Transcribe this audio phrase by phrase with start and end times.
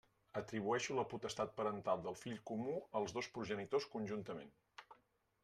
[0.39, 4.53] Atribueixo la potestat parental del fill comú als dos progenitors conjuntament.